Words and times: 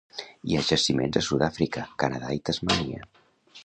Hi 0.47 0.55
ha 0.59 0.63
jaciments 0.69 1.21
a 1.21 1.23
Sud-àfrica, 1.27 1.87
Canadà 2.05 2.35
i 2.39 2.43
Tasmània. 2.51 3.09